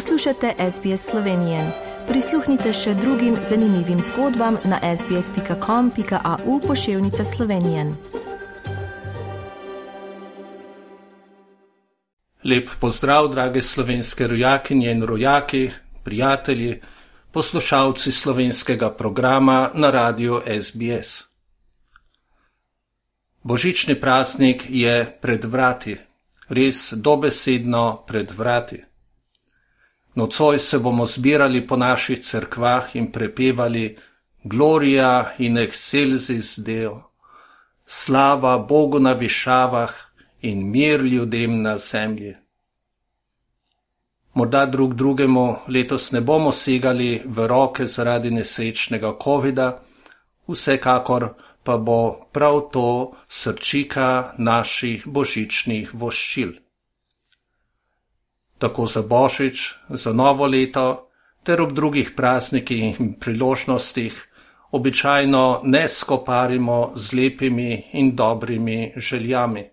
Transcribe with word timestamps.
Poslušate 0.00 0.54
SBS 0.70 1.10
Slovenije. 1.10 1.60
Prisluhnite 2.08 2.72
še 2.72 2.94
drugim 2.94 3.34
zanimivim 3.48 3.98
zgodbam 4.00 4.56
na 4.64 4.78
sbsp.com.au 4.96 6.60
pošiljka 6.60 7.24
Slovenije. 7.24 7.84
Lep 12.44 12.68
pozdrav, 12.80 13.28
drage 13.28 13.62
slovenske 13.62 14.26
rojakinje 14.26 14.90
in 14.90 15.02
rojaki, 15.02 15.70
prijatelji, 16.04 16.80
poslušalci 17.32 18.12
slovenskega 18.12 18.90
programa 18.90 19.70
na 19.74 19.90
radiju 19.90 20.42
SBS. 20.62 21.24
Božični 23.42 24.00
praznik 24.00 24.64
je 24.68 25.18
pred 25.22 25.44
vrati, 25.44 25.98
res 26.48 26.92
dobesedno 26.92 28.04
pred 28.06 28.30
vrati. 28.30 28.89
Nocoj 30.14 30.58
se 30.58 30.78
bomo 30.78 31.06
zbirali 31.06 31.66
po 31.66 31.76
naših 31.76 32.20
cerkvah 32.24 32.96
in 32.96 33.12
prepevali 33.12 33.96
Gloria 34.44 35.34
in 35.38 35.58
excelsis 35.58 36.58
Deo, 36.58 37.02
slava 37.86 38.58
Bogu 38.58 38.98
na 38.98 39.12
višavah 39.12 39.92
in 40.40 40.70
mir 40.70 41.00
ljudem 41.00 41.62
na 41.62 41.78
zemlji. 41.78 42.34
Morda 44.34 44.66
drug 44.66 44.94
drugemu 44.94 45.56
letos 45.68 46.12
ne 46.12 46.20
bomo 46.20 46.52
segali 46.52 47.22
v 47.24 47.46
roke 47.46 47.86
zaradi 47.86 48.30
nesrečnega 48.30 49.12
COVID-a, 49.22 49.78
vsekakor 50.48 51.34
pa 51.64 51.76
bo 51.76 52.26
prav 52.32 52.60
to 52.72 53.12
srčika 53.28 54.34
naših 54.38 55.06
božičnih 55.06 55.94
voščil. 55.94 56.52
Tako 58.60 58.86
za 58.86 59.02
božič, 59.02 59.62
za 59.88 60.12
novo 60.12 60.46
leto, 60.46 61.08
ter 61.42 61.62
ob 61.64 61.72
drugih 61.72 62.12
praznikih 62.16 63.00
in 63.00 63.14
priložnostih, 63.16 64.14
običajno 64.70 65.60
ne 65.64 65.88
skoparimo 65.88 66.92
z 66.96 67.16
lepimi 67.16 67.90
in 67.92 68.14
dobrimi 68.16 68.92
željami. 68.96 69.64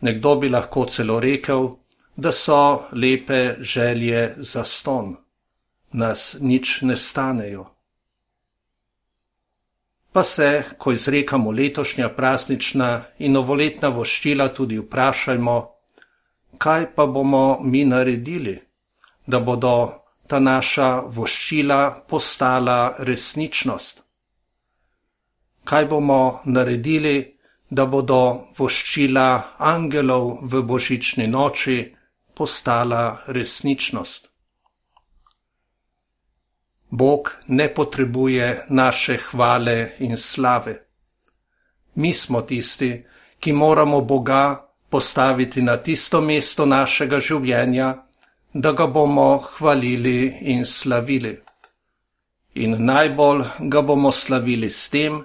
Nekdo 0.00 0.36
bi 0.36 0.48
lahko 0.48 0.84
celo 0.84 1.20
rekel, 1.20 1.68
da 2.16 2.32
so 2.32 2.88
lepe 2.92 3.56
želje 3.60 4.34
za 4.36 4.64
ston, 4.64 5.16
nas 5.92 6.36
nič 6.40 6.82
ne 6.82 6.96
stanejo 6.96 7.72
pa 10.12 10.22
se, 10.22 10.62
ko 10.78 10.92
izrekamo 10.92 11.50
letošnja 11.50 12.08
praznična 12.08 13.04
in 13.18 13.32
novoletna 13.32 13.88
voščila, 13.88 14.48
tudi 14.48 14.78
vprašajmo, 14.78 15.56
kaj 16.58 16.94
pa 16.94 17.06
bomo 17.06 17.60
mi 17.62 17.84
naredili, 17.84 18.60
da 19.26 19.40
bodo 19.40 20.02
ta 20.26 20.38
naša 20.38 21.00
voščila 21.00 22.04
postala 22.08 22.94
resničnost. 22.98 24.02
Kaj 25.64 25.86
bomo 25.86 26.40
naredili, 26.44 27.38
da 27.70 27.86
bodo 27.86 28.48
voščila 28.58 29.56
angelov 29.58 30.38
v 30.42 30.62
božični 30.62 31.26
noči 31.26 31.78
postala 32.34 33.22
resničnost. 33.26 34.28
Bog 36.90 37.32
ne 37.46 37.74
potrebuje 37.74 38.66
naše 38.68 39.16
hvale 39.16 39.92
in 39.98 40.16
slave. 40.16 40.74
Mi 41.94 42.12
smo 42.12 42.42
tisti, 42.42 43.04
ki 43.40 43.52
moramo 43.52 44.00
Boga 44.00 44.71
postaviti 44.92 45.62
na 45.62 45.76
tisto 45.76 46.20
mesto 46.20 46.66
našega 46.66 47.20
življenja, 47.20 47.88
da 48.52 48.72
ga 48.72 48.86
bomo 48.86 49.28
hvalili 49.56 50.18
in 50.52 50.66
slavili. 50.68 51.32
In 52.54 52.76
najbolj 52.84 53.44
ga 53.72 53.80
bomo 53.80 54.12
slavili 54.12 54.68
s 54.70 54.90
tem, 54.92 55.22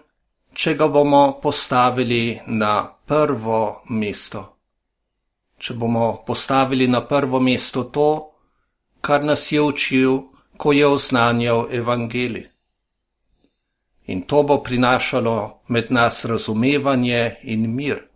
če 0.53 0.73
ga 0.79 0.87
bomo 0.87 1.23
postavili 1.43 2.39
na 2.47 2.87
prvo 3.05 3.83
mesto. 3.89 4.45
Če 5.59 5.73
bomo 5.73 6.23
postavili 6.27 6.87
na 6.87 7.03
prvo 7.03 7.41
mesto 7.43 7.83
to, 7.83 8.09
kar 9.01 9.23
nas 9.23 9.51
je 9.51 9.61
učil, 9.61 10.21
ko 10.57 10.71
je 10.71 10.87
oznanjal 10.87 11.67
evangelij. 11.71 12.47
In 14.07 14.23
to 14.23 14.43
bo 14.43 14.61
prinašalo 14.63 15.37
med 15.67 15.91
nas 15.91 16.25
razumevanje 16.25 17.35
in 17.43 17.67
mir. 17.75 18.07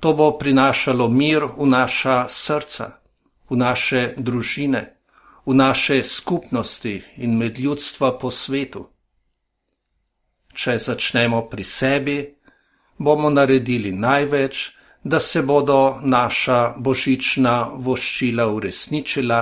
To 0.00 0.12
bo 0.12 0.38
prinašalo 0.38 1.08
mir 1.08 1.44
v 1.58 1.66
naša 1.66 2.28
srca, 2.28 3.02
v 3.50 3.56
naše 3.56 4.14
družine, 4.16 4.94
v 5.46 5.54
naše 5.54 6.04
skupnosti 6.04 7.02
in 7.16 7.38
med 7.38 7.58
ljudstva 7.58 8.18
po 8.18 8.30
svetu. 8.30 8.86
Če 10.54 10.78
začnemo 10.78 11.42
pri 11.50 11.64
sebi, 11.64 12.18
bomo 12.98 13.30
naredili 13.30 13.92
največ, 13.92 14.78
da 15.04 15.20
se 15.20 15.42
bodo 15.42 15.98
naša 16.02 16.74
božična 16.76 17.70
voščila 17.74 18.46
uresničila 18.52 19.40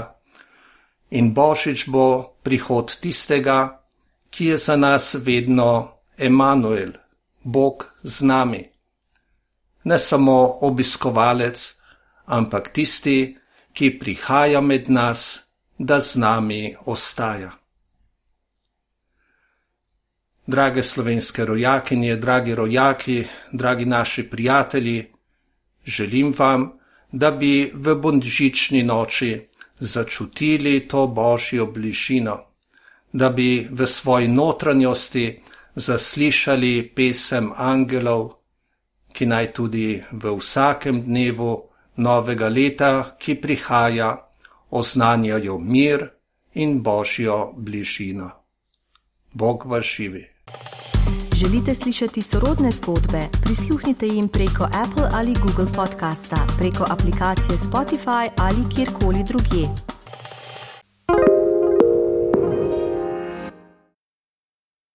in 1.10 1.32
božič 1.34 1.88
bo 1.88 2.36
prihod 2.42 2.96
tistega, 3.00 3.82
ki 4.30 4.46
je 4.46 4.56
za 4.56 4.76
nas 4.76 5.14
vedno 5.14 5.92
Emanuel, 6.18 6.92
Bog 7.42 7.86
z 8.02 8.22
nami. 8.22 8.75
Ne 9.86 9.98
samo 9.98 10.58
obiskovalec, 10.66 11.62
ampak 12.26 12.72
tisti, 12.74 13.36
ki 13.72 13.98
prihaja 13.98 14.60
med 14.60 14.90
nas, 14.90 15.46
da 15.78 16.00
z 16.00 16.16
nami 16.16 16.74
ostaja. 16.86 17.52
Drage 20.46 20.82
slovenske 20.82 21.44
rojakinje, 21.44 22.16
dragi 22.16 22.54
rojaki, 22.54 23.24
dragi 23.52 23.86
naši 23.86 24.30
prijatelji, 24.30 25.12
želim 25.84 26.34
vam, 26.38 26.72
da 27.12 27.30
bi 27.30 27.70
v 27.74 27.94
bonžični 27.94 28.82
noči 28.82 29.48
začutili 29.78 30.88
to 30.88 31.06
božjo 31.06 31.66
bližino, 31.66 32.38
da 33.12 33.30
bi 33.30 33.68
v 33.70 33.86
svoji 33.86 34.28
notranjosti 34.28 35.42
zaslišali 35.74 36.92
pesem 36.96 37.52
angelov, 37.56 38.32
ki 39.16 39.26
naj 39.26 39.52
tudi 39.56 40.02
v 40.12 40.36
vsakem 40.36 41.00
dnevu 41.08 41.52
novega 41.96 42.48
leta, 42.52 43.16
ki 43.18 43.40
prihaja, 43.40 44.10
oznanjajo 44.70 45.58
mir 45.58 46.04
in 46.54 46.82
božjo 46.82 47.52
bližino. 47.56 48.30
Bog 49.32 49.64
vas 49.64 49.84
živi. 49.84 50.26
Želite 51.36 51.74
slišati 51.74 52.22
sorodne 52.22 52.70
zgodbe? 52.70 53.20
Prisluhnite 53.44 54.06
jim 54.06 54.28
preko 54.28 54.64
Apple 54.64 55.08
ali 55.12 55.34
Google 55.34 55.72
podcasta, 55.76 56.46
preko 56.58 56.84
aplikacije 56.88 57.56
Spotify 57.56 58.28
ali 58.36 58.74
kjerkoli 58.74 59.24
drugje. 59.28 59.95